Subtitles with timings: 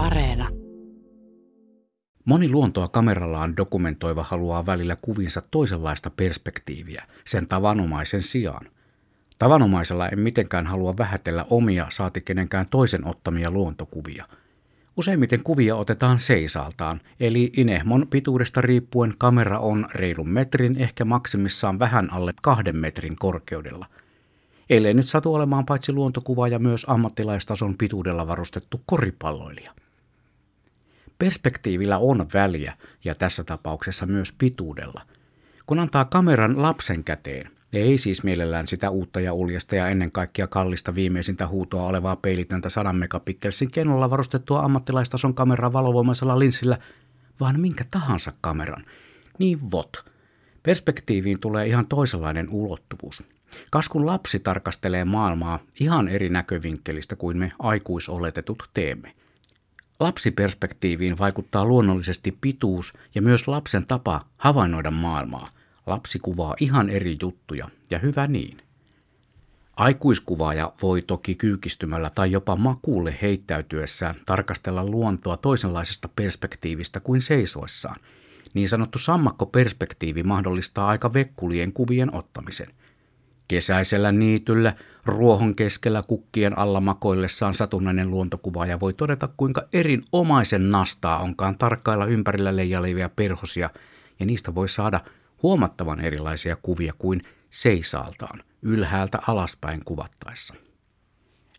[0.00, 0.48] Areena.
[2.24, 8.66] Moni luontoa kamerallaan dokumentoiva haluaa välillä kuvinsa toisenlaista perspektiiviä, sen tavanomaisen sijaan.
[9.38, 14.24] Tavanomaisella en mitenkään halua vähätellä omia saati kenenkään toisen ottamia luontokuvia.
[14.96, 22.12] Useimmiten kuvia otetaan seisaltaan, eli inehmon pituudesta riippuen kamera on reilun metrin, ehkä maksimissaan vähän
[22.12, 23.86] alle kahden metrin korkeudella–
[24.70, 29.72] ellei nyt satu olemaan paitsi luontokuva ja myös ammattilaistason pituudella varustettu koripalloilija.
[31.20, 32.72] Perspektiivillä on väliä
[33.04, 35.02] ja tässä tapauksessa myös pituudella.
[35.66, 40.46] Kun antaa kameran lapsen käteen, ei siis mielellään sitä uutta ja uljasta ja ennen kaikkea
[40.46, 46.78] kallista viimeisintä huutoa olevaa peilitöntä 100 megapikselsin kennolla varustettua ammattilaistason kameraa valovoimaisella linssillä,
[47.40, 48.84] vaan minkä tahansa kameran.
[49.38, 50.04] Niin vot.
[50.62, 53.22] Perspektiiviin tulee ihan toisenlainen ulottuvuus.
[53.70, 59.12] Kas kun lapsi tarkastelee maailmaa ihan eri näkövinkkelistä kuin me aikuisoletetut teemme.
[60.00, 65.48] Lapsiperspektiiviin vaikuttaa luonnollisesti pituus ja myös lapsen tapa havainnoida maailmaa.
[65.86, 68.62] Lapsi kuvaa ihan eri juttuja, ja hyvä niin.
[69.76, 78.00] Aikuiskuvaaja voi toki kyykistymällä tai jopa makuulle heittäytyessään tarkastella luontoa toisenlaisesta perspektiivistä kuin seisoessaan.
[78.54, 82.68] Niin sanottu sammakkoperspektiivi mahdollistaa aika vekkulien kuvien ottamisen.
[83.50, 84.74] Kesäisellä niityllä,
[85.06, 92.56] ruohon keskellä kukkien alla makoillessaan satunnainen luontokuvaaja voi todeta, kuinka erinomaisen nastaa onkaan tarkkailla ympärillä
[92.56, 93.70] leijalevia perhosia,
[94.20, 95.00] ja niistä voi saada
[95.42, 100.54] huomattavan erilaisia kuvia kuin seisaaltaan, ylhäältä alaspäin kuvattaessa.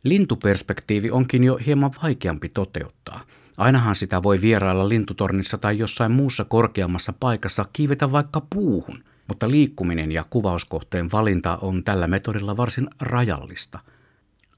[0.04, 3.22] Lintuperspektiivi onkin jo hieman vaikeampi toteuttaa.
[3.58, 10.12] Ainahan sitä voi vierailla lintutornissa tai jossain muussa korkeammassa paikassa kiivetä vaikka puuhun– mutta liikkuminen
[10.12, 13.80] ja kuvauskohteen valinta on tällä metodilla varsin rajallista.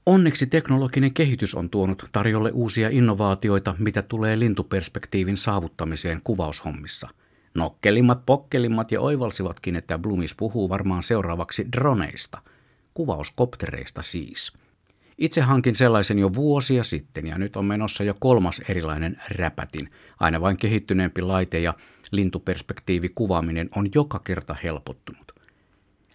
[0.06, 7.08] Onneksi teknologinen kehitys on tuonut tarjolle uusia innovaatioita, mitä tulee lintuperspektiivin saavuttamiseen kuvaushommissa.
[7.54, 12.38] Nokkelimmat, pokkelimmat ja oivalsivatkin, että Blumis puhuu varmaan seuraavaksi droneista,
[12.94, 14.52] kuvauskoptereista siis.
[15.18, 19.90] Itse hankin sellaisen jo vuosia sitten ja nyt on menossa jo kolmas erilainen räpätin,
[20.20, 21.74] aina vain kehittyneempi laite ja
[22.10, 25.32] lintuperspektiivi kuvaaminen on joka kerta helpottunut.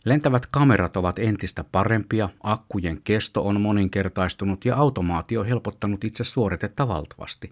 [0.06, 7.52] Lentävät kamerat ovat entistä parempia, akkujen kesto on moninkertaistunut ja automaatio helpottanut itse suoritetta valtavasti.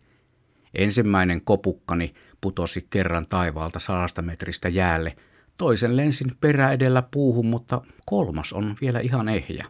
[0.73, 5.15] Ensimmäinen kopukkani putosi kerran taivaalta sadasta metristä jäälle,
[5.57, 9.65] toisen lensin perä edellä puuhun, mutta kolmas on vielä ihan ehjä.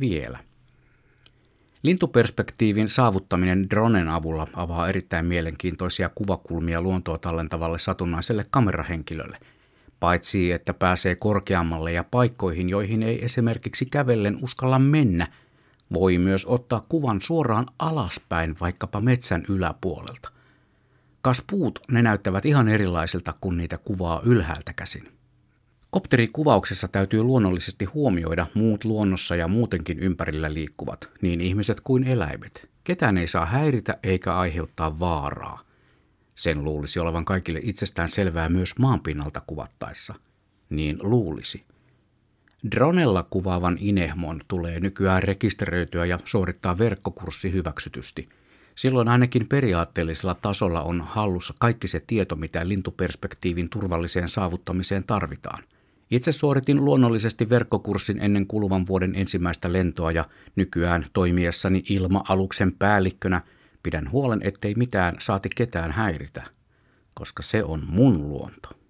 [0.00, 0.38] Vielä.
[1.84, 9.38] Lintuperspektiivin saavuttaminen dronen avulla avaa erittäin mielenkiintoisia kuvakulmia luontoa tallentavalle satunnaiselle kamerahenkilölle.
[10.00, 15.26] Paitsi että pääsee korkeammalle ja paikkoihin, joihin ei esimerkiksi kävellen uskalla mennä,
[15.92, 20.30] voi myös ottaa kuvan suoraan alaspäin vaikkapa metsän yläpuolelta.
[21.22, 25.08] Kas puut, ne näyttävät ihan erilaisilta, kun niitä kuvaa ylhäältä käsin.
[25.94, 32.68] Kopterikuvauksessa täytyy luonnollisesti huomioida muut luonnossa ja muutenkin ympärillä liikkuvat, niin ihmiset kuin eläimet.
[32.84, 35.60] Ketään ei saa häiritä eikä aiheuttaa vaaraa.
[36.34, 40.14] Sen luulisi olevan kaikille itsestään selvää myös maanpinnalta kuvattaessa.
[40.70, 41.64] Niin luulisi.
[42.70, 48.28] Dronella kuvaavan inehmon tulee nykyään rekisteröityä ja suorittaa verkkokurssi hyväksytysti.
[48.74, 55.64] Silloin ainakin periaatteellisella tasolla on hallussa kaikki se tieto, mitä lintuperspektiivin turvalliseen saavuttamiseen tarvitaan–
[56.16, 60.24] itse suoritin luonnollisesti verkkokurssin ennen kuluvan vuoden ensimmäistä lentoa ja
[60.56, 63.40] nykyään toimiessani ilma-aluksen päällikkönä
[63.82, 66.42] pidän huolen, ettei mitään saati ketään häiritä,
[67.14, 68.83] koska se on mun luonto.